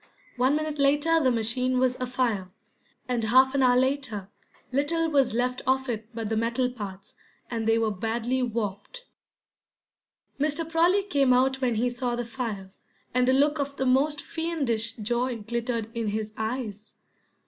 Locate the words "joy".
14.93-15.37